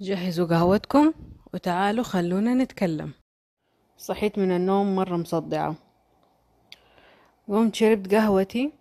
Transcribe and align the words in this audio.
جهزوا 0.00 0.46
قهوتكم 0.46 1.12
وتعالوا 1.54 2.04
خلونا 2.04 2.54
نتكلم. 2.54 3.12
صحيت 3.96 4.38
من 4.38 4.52
النوم 4.52 4.96
مرة 4.96 5.16
مصدعة. 5.16 5.74
قمت 7.48 7.74
شربت 7.74 8.14
قهوتي 8.14 8.72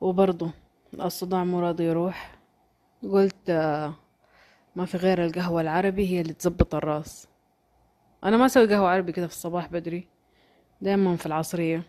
وبرضو 0.00 0.48
الصداع 0.94 1.44
مو 1.44 1.60
راضي 1.60 1.84
يروح. 1.84 2.38
قلت 3.02 3.50
آه، 3.50 3.94
ما 4.76 4.84
في 4.84 4.96
غير 4.96 5.24
القهوة 5.24 5.60
العربي 5.60 6.08
هي 6.08 6.20
اللي 6.20 6.32
تزبط 6.32 6.74
الراس. 6.74 7.28
أنا 8.24 8.36
ما 8.36 8.46
أسوي 8.46 8.74
قهوة 8.74 8.88
عربي 8.88 9.12
كده 9.12 9.26
في 9.26 9.32
الصباح 9.32 9.66
بدري 9.66 10.08
دايما 10.80 11.16
في 11.16 11.26
العصرية. 11.26 11.82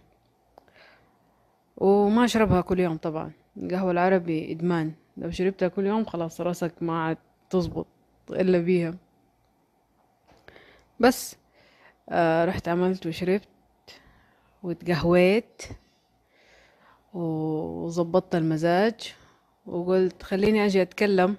وما 1.77 2.25
أشربها 2.25 2.61
كل 2.61 2.79
يوم 2.79 2.98
طبعا. 2.98 3.32
القهوة 3.57 3.91
العربي 3.91 4.52
إدمان. 4.52 4.93
لو 5.18 5.32
شربتها 5.32 5.68
كل 5.68 5.86
يوم 5.86 6.05
خلاص 6.05 6.41
راسك 6.41 6.73
ما 6.82 7.04
عاد 7.04 7.18
تزبط 7.50 7.88
إلا 8.29 8.59
بيها. 8.59 8.95
بس 10.99 11.35
آه 12.09 12.45
رحت 12.45 12.67
عملت 12.67 13.05
وشربت 13.05 13.48
وتقهويت 14.63 15.62
وظبطت 17.13 18.36
المزاج 18.36 19.13
وقلت 19.66 20.23
خليني 20.23 20.66
أجي 20.66 20.81
أتكلم. 20.81 21.38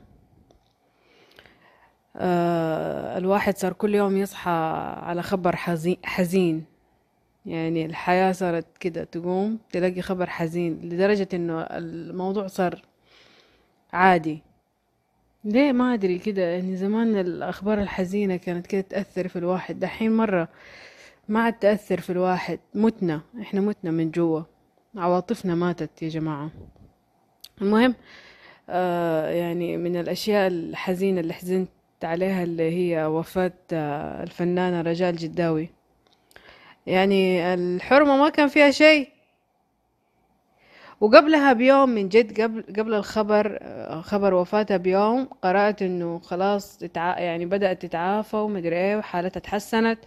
آه 2.16 3.18
الواحد 3.18 3.56
صار 3.56 3.72
كل 3.72 3.94
يوم 3.94 4.16
يصحى 4.16 4.50
على 5.02 5.22
خبر 5.22 5.56
حزين, 5.56 5.96
حزين. 6.04 6.64
يعني 7.46 7.86
الحياة 7.86 8.32
صارت 8.32 8.78
كده 8.78 9.04
تقوم 9.04 9.58
تلاقي 9.72 10.02
خبر 10.02 10.30
حزين 10.30 10.80
لدرجة 10.82 11.28
إنه 11.34 11.60
الموضوع 11.60 12.46
صار 12.46 12.82
عادي. 13.92 14.42
ليه؟ 15.44 15.72
ما 15.72 15.94
أدري 15.94 16.18
كده. 16.18 16.42
يعني 16.42 16.76
زمان 16.76 17.16
الأخبار 17.16 17.80
الحزينة 17.82 18.36
كانت 18.36 18.66
كده 18.66 18.80
تأثر 18.80 19.28
في 19.28 19.36
الواحد. 19.36 19.80
دحين 19.80 20.16
مرة 20.16 20.48
ما 21.28 21.40
عاد 21.40 21.52
تأثر 21.52 22.00
في 22.00 22.10
الواحد. 22.10 22.58
متنا. 22.74 23.20
إحنا 23.40 23.60
متنا 23.60 23.90
من 23.90 24.10
جوا. 24.10 24.42
عواطفنا 24.96 25.54
ماتت 25.54 26.02
يا 26.02 26.08
جماعة. 26.08 26.50
المهم 27.62 27.94
آه 28.70 29.30
يعني 29.30 29.76
من 29.76 29.96
الأشياء 29.96 30.48
الحزينة 30.48 31.20
اللي 31.20 31.32
حزنت 31.34 31.68
عليها 32.02 32.42
اللي 32.42 32.62
هي 32.72 33.06
وفاة 33.06 33.52
آه 33.72 34.22
الفنانة 34.22 34.80
رجال 34.82 35.16
جداوي. 35.16 35.68
يعني 36.86 37.54
الحرمة 37.54 38.16
ما 38.16 38.28
كان 38.28 38.48
فيها 38.48 38.70
شيء. 38.70 39.08
وقبلها 41.00 41.52
بيوم 41.52 41.88
من 41.88 42.08
جد 42.08 42.40
قبل 42.40 42.64
قبل 42.78 42.94
الخبر 42.94 43.58
خبر 44.02 44.34
وفاتها 44.34 44.76
بيوم 44.76 45.24
قرأت 45.42 45.82
إنه 45.82 46.18
خلاص 46.18 46.78
تتع... 46.78 47.18
يعني 47.18 47.46
بدأت 47.46 47.82
تتعافى 47.82 48.36
ومدري 48.36 48.76
إيه 48.76 48.96
وحالتها 48.96 49.40
تحسنت. 49.40 49.98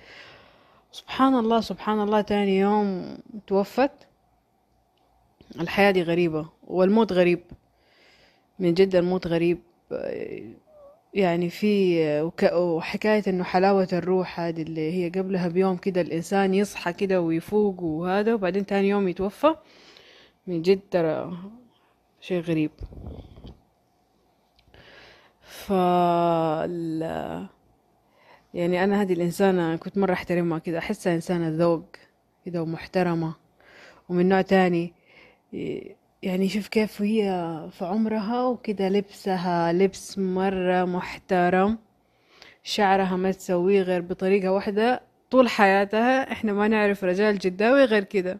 سبحان 0.92 1.36
الله 1.36 1.62
سبحان 1.62 2.00
الله 2.02 2.22
تاني 2.22 2.60
يوم 2.60 3.18
توفت. 3.48 3.92
الحياة 5.62 5.92
دي 5.92 6.04
غريبة 6.04 6.50
والموت 6.68 7.14
غريب. 7.14 7.40
من 8.60 8.74
جد 8.74 8.96
الموت 8.96 9.28
غريب. 9.28 9.60
يعني 11.14 11.50
في 11.50 12.32
وحكاية 12.54 13.24
إنه 13.28 13.44
حلاوة 13.44 13.88
الروح 13.94 14.40
هذه 14.40 14.62
اللي 14.62 14.92
هي 14.94 15.10
قبلها 15.10 15.48
بيوم 15.48 15.78
كده 15.78 16.02
الإنسان 16.02 16.54
يصحى 16.54 16.94
كده 16.94 17.22
ويفوق 17.22 17.82
وهذا 17.84 18.34
وبعدين 18.34 18.66
تاني 18.66 18.90
يوم 18.90 19.08
يتوفى. 19.08 19.56
من 20.48 20.62
جد 20.62 20.80
ترى 20.92 21.38
شيء 22.22 22.42
غريب. 22.42 22.72
ف 25.42 25.70
يعني 28.54 28.84
أنا 28.84 29.02
هذه 29.02 29.14
الإنسانة 29.14 29.76
كنت 29.76 29.98
مرة 29.98 30.14
أحترمها 30.14 30.60
كده 30.60 30.78
أحسها 30.78 31.16
إنسانة 31.16 31.50
ذوق 31.50 31.86
كده 32.46 32.62
ومحترمة. 32.62 33.36
ومن 34.10 34.30
نوع 34.30 34.42
تاني 34.42 34.94
يعني 36.24 36.50
شوف 36.50 36.68
كيف 36.68 37.02
هي 37.02 37.24
في 37.72 37.86
عمرها 37.86 38.44
وكده 38.46 38.90
لبسها 38.90 39.74
لبس 39.74 40.18
مرة 40.18 40.86
محترم 40.86 41.78
شعرها 42.64 43.16
ما 43.18 43.32
تسويه 43.32 43.82
غير 43.82 44.02
بطريقة 44.02 44.52
واحدة 44.52 45.02
طول 45.32 45.50
حياتها 45.50 46.32
إحنا 46.32 46.54
ما 46.54 46.68
نعرف 46.68 47.04
رجال 47.04 47.40
جداوي 47.40 47.84
غير 47.84 48.04
كده. 48.04 48.40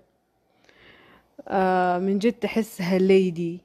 آه 1.48 2.00
من 2.00 2.20
جد 2.20 2.34
تحسها 2.34 2.98
lady 2.98 3.62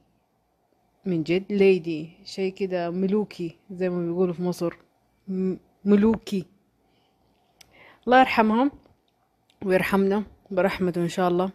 من 1.05 1.23
جد؟ 1.23 1.43
lady 1.49 2.09
شي 2.25 2.51
كده 2.51 2.89
ملوكي 2.89 3.55
زي 3.71 3.89
ما 3.89 4.05
بيقولوا 4.05 4.33
في 4.33 4.43
مصر. 4.43 4.73
ملوكي. 5.85 6.45
الله 8.07 8.19
يرحمهم 8.19 8.71
ويرحمنا 9.65 10.23
برحمته 10.51 11.01
إن 11.01 11.07
شاء 11.07 11.27
الله. 11.27 11.51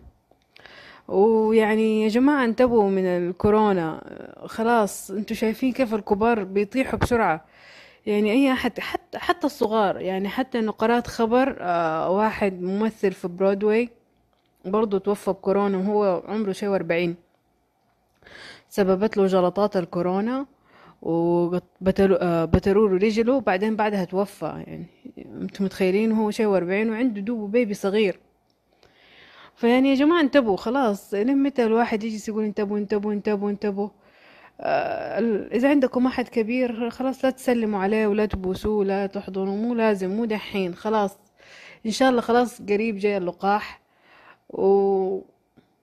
ويعني 1.09 2.03
يا 2.03 2.09
جماعة 2.09 2.45
انتبهوا 2.45 2.91
من 2.91 3.05
الكورونا. 3.05 4.05
خلاص 4.47 5.11
أنتوا 5.11 5.37
شايفين 5.37 5.73
كيف 5.73 5.95
الكبار 5.95 6.45
بيطيحوا 6.45 6.99
بسرعة. 6.99 7.45
يعني 8.07 8.33
أي 8.33 8.53
أحد 8.53 8.81
حتى 8.81 9.19
حتى 9.19 9.47
الصغار. 9.47 10.01
يعني 10.01 10.29
حتى 10.29 10.59
انه 10.59 10.73
قرأت 10.73 11.07
خبر 11.07 11.57
آه 11.61 12.11
واحد 12.11 12.63
ممثل 12.63 13.13
في 13.13 13.29
برودواي 13.29 13.89
برضه 14.65 14.99
توفى 14.99 15.31
بكورونا 15.31 15.79
وهو 15.79 16.23
عمره 16.29 16.53
شي 16.53 16.69
وأربعين. 16.69 17.17
سببت 18.69 19.17
له 19.17 19.27
جلطات 19.27 19.77
الكورونا 19.77 20.47
وبتروا 21.03 22.89
له 22.89 22.97
رجله 22.97 23.33
وبعدين 23.33 23.77
بعدها 23.77 24.05
توفى. 24.05 24.65
يعني 24.67 24.87
أنتم 25.19 25.65
متخيلين 25.65 26.13
هو 26.13 26.31
شي 26.31 26.47
وأربعين 26.47 26.91
وعنده 26.91 27.21
دوب 27.21 27.51
بيبي 27.51 27.75
صغير. 27.75 28.21
فيعني 29.55 29.91
يا 29.91 29.95
جماعة 29.95 30.21
انتبهوا 30.21 30.57
خلاص 30.57 31.15
لين 31.15 31.43
متى 31.43 31.65
الواحد 31.65 32.05
يجي 32.05 32.31
يقول 32.31 32.45
انتبهوا 32.45 32.79
انتبهوا 32.79 33.13
انتبهوا 33.13 33.51
انتبهوا؟ 33.51 33.89
آه 34.61 35.49
إذا 35.53 35.71
عندكم 35.71 36.07
أحد 36.07 36.29
كبير 36.29 36.91
خلاص 36.91 37.25
لا 37.25 37.31
تسلموا 37.31 37.81
عليه 37.81 38.07
ولا 38.07 38.27
تبوسوه 38.27 38.77
ولا 38.77 39.07
تحضنوا 39.07 39.57
مو 39.57 39.75
لازم 39.75 40.11
مو 40.11 40.25
دحين 40.25 40.75
خلاص. 40.75 41.19
إن 41.87 41.91
شاء 41.91 42.11
الله 42.11 42.21
خلاص 42.21 42.63
قريب 42.63 42.97
جاي 42.97 43.17
اللقاح. 43.17 43.82
و... 44.53 45.21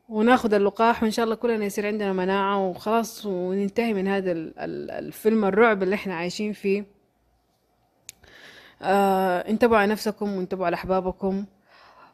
وناخد 0.09 0.53
اللقاح 0.53 1.03
وإن 1.03 1.12
شاء 1.12 1.25
الله 1.25 1.35
كلنا 1.35 1.66
يصير 1.66 1.88
عندنا 1.88 2.13
مناعة 2.13 2.69
وخلاص 2.69 3.25
وننتهي 3.25 3.94
من 3.94 4.07
هذا 4.07 4.31
الفيلم 5.00 5.46
الرعب 5.46 5.84
اللي 5.84 5.96
إحنا 5.96 6.16
عايشين 6.16 6.53
فيه. 6.53 6.85
آه 8.81 9.40
انتبهوا 9.40 9.78
على 9.78 9.91
نفسكم 9.91 10.38
وانتبهوا 10.38 10.66
على 10.66 10.74
أحبابكم 10.74 11.46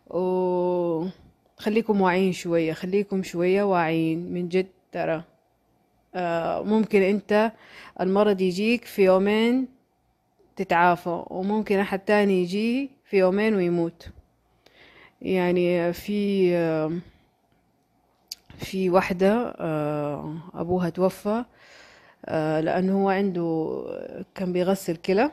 و 0.08 1.06
خليكم 1.58 2.02
واعيين 2.02 2.34
شوية 2.34 2.74
خليكم 2.74 3.24
شوية 3.24 3.64
واعيين 3.64 4.34
من 4.34 4.50
جد 4.50 4.68
ترى. 4.92 5.24
آه 6.16 6.62
ممكن 6.64 7.02
أنت 7.02 7.52
المرض 8.02 8.42
يجيك 8.42 8.86
في 8.86 9.04
يومين 9.04 9.68
تتعافى 10.56 11.24
وممكن 11.28 11.80
أحد 11.80 12.00
تاني 12.00 12.42
يجي 12.42 12.90
في 13.06 13.18
يومين 13.18 13.56
ويموت. 13.56 14.10
يعني 15.26 15.94
في 15.94 16.52
في 18.58 18.90
واحدة 18.90 19.54
آه 19.60 20.36
أبوها 20.54 20.90
توفى 20.90 21.46
آه 22.26 22.60
لأنه 22.60 23.04
هو 23.04 23.10
عنده 23.10 23.82
كان 24.36 24.54
بيغسل 24.54 24.96
كلى. 24.96 25.32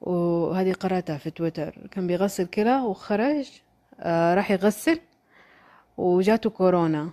وهذه 0.00 0.72
قرأتها 0.72 1.18
في 1.18 1.30
تويتر. 1.30 1.88
كان 1.90 2.06
بيغسل 2.06 2.46
كلى 2.46 2.80
وخرج 2.80 3.50
آه 4.00 4.34
راح 4.34 4.50
يغسل 4.50 5.00
وجاته 5.96 6.50
كورونا. 6.50 7.10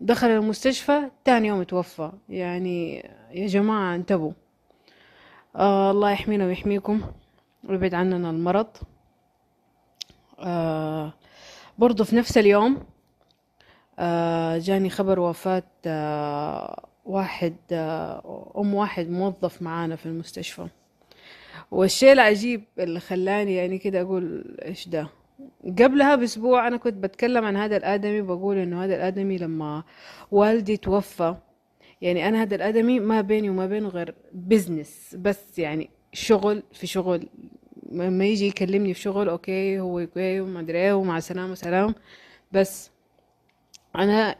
دخل 0.00 0.26
المستشفى 0.26 1.00
تاني 1.24 1.48
يوم 1.48 1.62
توفى. 1.62 2.12
يعني 2.28 2.96
يا 3.32 3.46
جماعة 3.46 3.94
انتبهوا. 3.94 4.32
الله 5.90 6.10
يحمينا 6.10 6.46
ويحميكم. 6.46 7.00
ويبعد 7.68 7.94
عننا 7.94 8.30
المرض. 8.30 8.66
برضو 11.78 12.04
في 12.04 12.16
نفس 12.16 12.38
اليوم 12.38 12.78
آه 13.98 14.58
جاني 14.58 14.90
خبر 14.90 15.20
وفاة 15.20 15.62
آه 15.86 16.88
واحد 17.04 17.56
آه 17.72 18.52
أم 18.58 18.74
واحد 18.74 19.10
موظف 19.10 19.62
معانا 19.62 19.96
في 19.96 20.06
المستشفى. 20.06 20.66
والشيء 21.70 22.12
العجيب 22.12 22.64
اللي 22.78 23.00
خلاني 23.00 23.54
يعني 23.54 23.78
كده 23.78 24.00
أقول 24.00 24.56
إيش 24.64 24.88
ده؟ 24.88 25.08
قبلها 25.64 26.16
بأسبوع 26.16 26.66
أنا 26.66 26.76
كنت 26.76 26.94
بتكلم 26.94 27.44
عن 27.44 27.56
هذا 27.56 27.76
الآدمي 27.76 28.22
بقول 28.22 28.56
إنه 28.56 28.84
هذا 28.84 28.96
الآدمي 28.96 29.38
لما 29.38 29.82
والدي 30.30 30.76
توفى 30.76 31.34
يعني 32.00 32.28
أنا 32.28 32.42
هذا 32.42 32.54
الآدمي 32.54 33.00
ما 33.00 33.20
بيني 33.20 33.50
وما 33.50 33.66
بينه 33.66 33.88
غير 33.88 34.14
business 34.32 35.16
بس 35.18 35.58
يعني 35.58 35.90
شغل 36.12 36.62
في 36.72 36.86
شغل 36.86 37.28
لما 37.90 38.24
يجي 38.24 38.46
يكلمني 38.46 38.94
في 38.94 39.00
شغل 39.00 39.28
okay 39.28 39.80
هو 39.80 40.00
okay 40.00 40.40
وما 40.40 40.60
ادري 40.60 40.78
إيه 40.78 40.92
ومع 40.92 41.18
السلامه 41.18 41.54
سلام 41.54 41.94
بس 42.52 42.90
أنا 43.96 44.36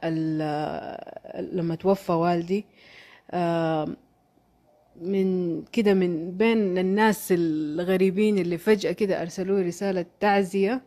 لما 1.53 1.75
توفى 1.75 2.13
والدي 2.13 2.65
من 5.03 5.63
كده 5.73 5.95
من 5.95 6.31
بين 6.37 6.79
الناس 6.79 7.29
الغريبين 7.37 8.39
اللي 8.39 8.59
فجأة 8.59 8.93
كده 8.93 9.23
أرسلوا 9.23 9.63
رسالة 9.63 10.05
تعزية 10.21 10.83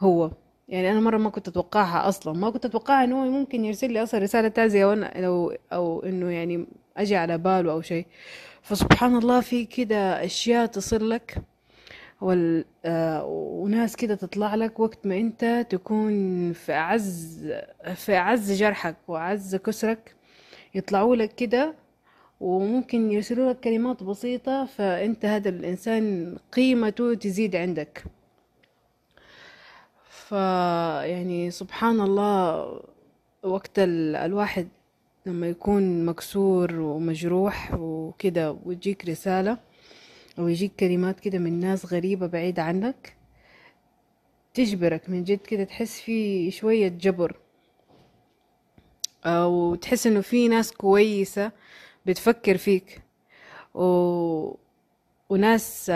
هو. 0.00 0.30
يعني 0.68 0.90
أنا 0.90 1.00
مرة 1.00 1.16
ما 1.18 1.30
كنت 1.30 1.48
أتوقعها 1.48 2.08
أصلا. 2.08 2.32
ما 2.32 2.50
كنت 2.50 2.64
أتوقعها 2.64 3.04
إنه 3.04 3.16
ممكن 3.24 3.64
يرسل 3.64 3.92
لي 3.92 4.02
أصلا 4.02 4.20
رسالة 4.20 4.48
تعزية 4.48 4.84
وأنا 4.84 5.12
لو 5.16 5.56
أو 5.72 6.00
إنه 6.02 6.30
يعني 6.30 6.66
أجي 6.96 7.16
على 7.16 7.38
باله 7.38 7.72
أو 7.72 7.80
شيء. 7.80 8.06
فسبحان 8.62 9.16
الله 9.16 9.40
في 9.40 9.64
كده 9.64 10.24
أشياء 10.24 10.66
تصير 10.66 11.02
لك. 11.02 11.42
وال... 12.22 12.64
آه 12.84 13.24
وناس 13.26 13.96
كده 13.96 14.14
تطلع 14.14 14.54
لك 14.54 14.80
وقت 14.80 15.06
ما 15.06 15.16
انت 15.18 15.66
تكون 15.70 16.52
في 16.52 16.72
أعز 16.72 17.44
في 17.94 18.16
أعز 18.16 18.52
جرحك 18.52 18.96
وأعز 19.08 19.56
كسرك 19.56 20.14
يطلعوا 20.74 21.16
لك 21.16 21.34
كده 21.34 21.74
وممكن 22.40 23.10
يرسلوا 23.12 23.50
لك 23.50 23.60
كلمات 23.60 24.02
بسيطة 24.02 24.64
فانت 24.64 25.24
هذا 25.24 25.48
الإنسان 25.48 26.36
قيمته 26.52 27.14
تزيد 27.14 27.56
عندك. 27.56 28.04
ف 30.08 30.32
يعني 31.12 31.50
سبحان 31.50 32.00
الله 32.00 32.80
وقت 33.42 33.78
ال... 33.78 34.16
الواحد 34.16 34.68
لما 35.26 35.48
يكون 35.48 36.04
مكسور 36.06 36.80
ومجروح 36.80 37.74
وكده 37.74 38.52
وتجيك 38.64 39.08
رسالة 39.08 39.58
أو 40.38 40.48
يجيك 40.48 40.72
كلمات 40.80 41.20
كده 41.20 41.38
من 41.38 41.60
ناس 41.60 41.92
غريبة 41.92 42.26
بعيدة 42.26 42.62
عنك 42.62 43.16
تجبرك 44.54 45.10
من 45.10 45.24
جد 45.24 45.38
كده 45.38 45.64
تحس 45.64 46.00
في 46.00 46.50
شوية 46.50 46.88
جبر. 46.88 47.36
أو 49.24 49.74
تحس 49.74 50.06
إنه 50.06 50.20
في 50.20 50.48
ناس 50.48 50.72
كويسة 50.72 51.52
بتفكر 52.06 52.56
فيك. 52.56 53.02
و... 53.74 54.54
وناس 55.30 55.88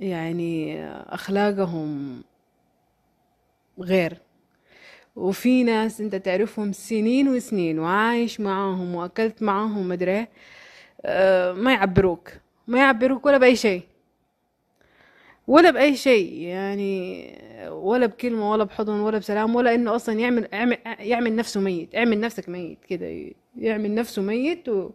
يعني 0.00 0.84
أخلاقهم 0.88 2.22
غير. 3.78 4.20
وفي 5.16 5.64
ناس 5.64 6.00
أنت 6.00 6.14
تعرفهم 6.14 6.72
سنين 6.72 7.28
وسنين 7.28 7.78
وعايش 7.78 8.40
معاهم 8.40 8.94
وأكلت 8.94 9.42
معاهم 9.42 9.88
مدري 9.88 10.12
إيه، 10.18 10.28
آه، 11.04 11.52
ما 11.52 11.72
يعبروك. 11.72 12.30
ما 12.66 12.78
يعبروك 12.78 13.26
ولا 13.26 13.38
بأي 13.38 13.56
شيء. 13.56 13.82
ولا 15.48 15.70
بأي 15.70 15.96
شيء 15.96 16.32
يعني 16.32 17.34
ولا 17.70 18.06
بكلمة 18.06 18.50
ولا 18.52 18.64
بحضن 18.64 19.00
ولا 19.00 19.18
بسلام 19.18 19.54
ولا 19.54 19.74
إنه 19.74 19.96
أصلا 19.96 20.14
يعمل 20.20 20.48
يعمل, 20.52 20.78
يعمل 20.98 21.36
نفسه 21.36 21.60
ميت 21.60 21.94
يعمل 21.94 22.20
نفسك 22.20 22.48
ميت 22.48 22.78
كده 22.88 23.32
يعمل 23.56 23.94
نفسه 23.94 24.22
ميت 24.22 24.68
و 24.68 24.90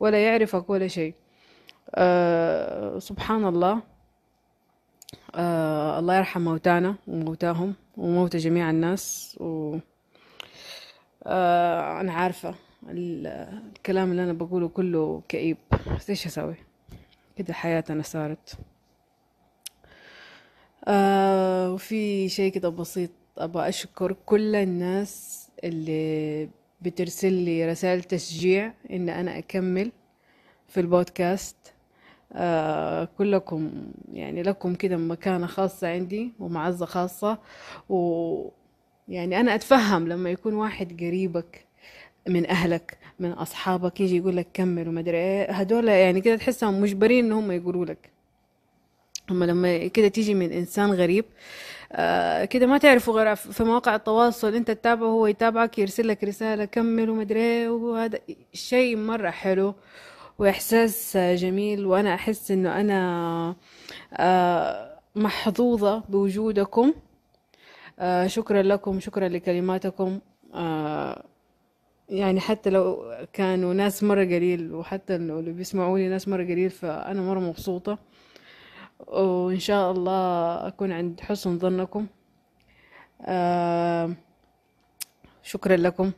ولا 0.00 0.24
يعرفك 0.24 0.70
ولا 0.70 0.88
شيء. 0.88 1.14
آه 1.94 2.98
سبحان 2.98 3.44
الله. 3.44 3.82
آه 5.34 5.98
الله 5.98 6.16
يرحم 6.16 6.40
موتانا 6.40 6.94
وموتاهم 7.08 7.74
وموت 7.96 8.36
جميع 8.36 8.70
الناس 8.70 9.36
و 9.40 9.76
آه 11.26 12.00
أنا 12.00 12.12
عارفة 12.12 12.54
الكلام 12.88 14.10
اللي 14.10 14.24
أنا 14.24 14.32
بقوله 14.32 14.68
كله 14.68 15.22
كئيب. 15.28 15.56
بس 15.96 16.10
إيش 16.10 16.26
أسوي؟ 16.26 16.54
كده 17.42 17.54
حياتنا 17.54 18.02
صارت. 18.02 18.58
آه 20.88 21.72
وفي 21.72 22.28
شيء 22.28 22.52
كده 22.52 22.68
بسيط 22.68 23.10
أبغى 23.38 23.68
أشكر 23.68 24.12
كل 24.26 24.54
الناس 24.56 25.48
اللي 25.64 26.48
بترسل 26.80 27.32
لي 27.32 27.66
رسائل 27.70 28.02
تشجيع 28.02 28.72
إن 28.90 29.08
أنا 29.08 29.38
أكمل 29.38 29.92
في 30.68 30.80
البودكاست. 30.80 31.56
آه 32.32 33.04
كلكم 33.18 33.70
يعني 34.12 34.42
لكم 34.42 34.74
كده 34.74 34.96
مكانة 34.96 35.46
خاصة 35.46 35.88
عندي 35.88 36.32
ومعزة 36.38 36.86
خاصة. 36.86 37.38
و 37.88 38.48
يعني 39.08 39.40
أنا 39.40 39.54
أتفهم 39.54 40.08
لما 40.08 40.30
يكون 40.30 40.54
واحد 40.54 40.92
قريبك 41.00 41.66
من 42.28 42.46
أهلك 42.50 42.98
من 43.18 43.32
أصحابك 43.32 44.00
يجي 44.00 44.16
يقول 44.16 44.36
لك 44.36 44.46
كمل 44.54 44.88
وما 44.88 45.00
أدري 45.00 45.16
إيه. 45.16 45.50
هدول 45.52 45.88
يعني 45.88 46.20
كده 46.20 46.36
تحسهم 46.36 46.80
مجبرين 46.80 47.24
إن 47.24 47.32
هم 47.32 47.52
يقولوا 47.52 47.84
لك. 47.84 48.10
هم 49.30 49.44
لما 49.44 49.86
كده 49.86 50.08
تيجي 50.08 50.34
من 50.34 50.52
إنسان 50.52 50.90
غريب 50.92 51.24
آه 51.92 52.44
كده 52.44 52.66
ما 52.66 52.78
تعرفوا 52.78 53.14
غير 53.14 53.34
في 53.34 53.64
مواقع 53.64 53.94
التواصل. 53.94 54.54
أنت 54.54 54.70
تتابعه 54.70 55.06
هو 55.08 55.26
يتابعك 55.26 55.78
يرسل 55.78 56.08
لك 56.08 56.24
رسالة 56.24 56.64
كمل 56.64 57.10
وما 57.10 57.22
أدري 57.22 57.68
وهذا 57.68 58.18
شيء 58.52 58.96
مرة 58.96 59.30
حلو 59.30 59.74
وإحساس 60.38 61.16
جميل. 61.16 61.86
وأنا 61.86 62.14
أحس 62.14 62.50
إنه 62.50 62.80
أنا 62.80 63.56
آه 64.14 64.98
محظوظة 65.16 65.98
بوجودكم. 66.08 66.92
آه 67.98 68.26
شكرا 68.26 68.62
لكم 68.62 69.00
شكرا 69.00 69.28
لكلماتكم. 69.28 70.18
آه 70.54 71.24
يعني 72.10 72.40
حتى 72.40 72.70
لو 72.70 73.14
كانوا 73.32 73.74
ناس 73.74 74.02
مرة 74.02 74.24
قليل 74.24 74.74
وحتى 74.74 75.16
اللي 75.16 75.52
بيسمعوني 75.52 76.08
ناس 76.08 76.28
مرة 76.28 76.42
قليل 76.42 76.70
فأنا 76.70 77.22
مرة 77.22 77.40
مبسوطة. 77.40 77.98
وإن 79.06 79.58
شاء 79.58 79.90
الله 79.90 80.66
أكون 80.66 80.92
عند 80.92 81.20
حسن 81.20 81.58
ظنكم. 81.58 82.06
آه 83.22 84.12
شكرا 85.42 85.76
لكم. 85.76 86.10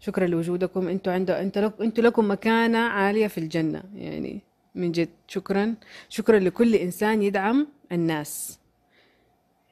شكرا 0.00 0.26
لوجودكم. 0.26 0.88
أنتوا 0.88 1.12
عنده 1.12 1.42
انت 1.42 1.58
لك 1.58 1.80
أنتوا 1.80 2.04
لكم 2.04 2.30
مكانة 2.30 2.78
عالية 2.78 3.26
في 3.26 3.38
الجنة 3.38 3.82
يعني 3.94 4.40
من 4.74 4.92
جد. 4.92 5.08
شكرا. 5.26 5.74
شكرا 6.08 6.38
لكل 6.38 6.74
إنسان 6.74 7.22
يدعم 7.22 7.66
الناس. 7.92 8.58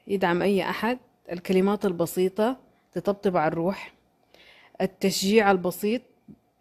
يدعم 0.07 0.41
أي 0.41 0.69
أحد. 0.69 0.97
الكلمات 1.31 1.85
البسيطة 1.85 2.57
تطبطب 2.93 3.37
على 3.37 3.47
الروح. 3.47 3.96
التشجيع 4.81 5.51
البسيط 5.51 6.01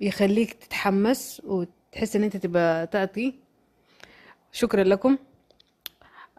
يخليك 0.00 0.52
تتحمس 0.52 1.42
وتحس 1.44 2.16
إن 2.16 2.22
أنت 2.22 2.36
تبقى 2.36 2.86
تعطي 2.86 3.34
شكرا 4.52 4.84
لكم. 4.84 5.18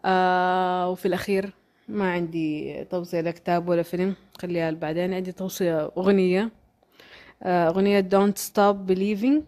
آه 0.04 0.90
وفي 0.90 1.06
الأخير 1.08 1.52
ما 1.88 2.12
عندي 2.12 2.84
توصية 2.84 3.20
لكتاب 3.20 3.68
ولا 3.68 3.82
فيلم 3.82 4.14
خليها 4.38 4.70
بعدين. 4.70 5.14
عندي 5.14 5.32
توصية 5.32 5.90
أغنية. 5.96 6.50
آه 7.42 7.68
أغنية 7.68 8.08
Don't 8.12 8.38
Stop 8.48 8.76
Believing. 8.92 9.42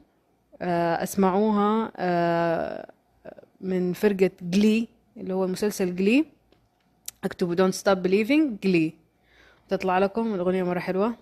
آه 0.62 1.03
أسمعوها 1.03 1.93
آه 1.97 2.93
من 3.61 3.93
فرقة 3.93 4.31
جلي 4.43 4.88
اللي 5.16 5.35
هو 5.35 5.47
مسلسل 5.47 5.97
جلي 5.97 6.25
اكتبوا 7.25 7.55
Don't 7.55 7.75
Stop 7.75 7.99
Believing 8.09 8.64
جلي 8.64 8.93
تطلع 9.69 9.99
لكم 9.99 10.35
الأغنية 10.35 10.62
مرة 10.62 10.78
حلوة. 10.78 11.14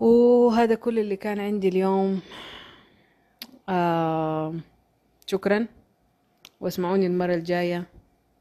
وهذا 0.00 0.74
كل 0.74 0.98
اللي 0.98 1.16
كان 1.16 1.40
عندي 1.40 1.68
اليوم. 1.68 2.20
آه 3.68 4.54
شكرا. 5.26 5.66
واسمعوني 6.60 7.06
المرة 7.06 7.34
الجاية. 7.34 7.84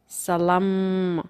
سلام. 0.07 1.23